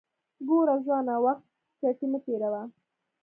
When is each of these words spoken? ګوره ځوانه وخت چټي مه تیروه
ګوره 0.47 0.75
ځوانه 0.85 1.15
وخت 1.25 1.45
چټي 1.79 2.05
مه 2.11 2.19
تیروه 2.25 2.61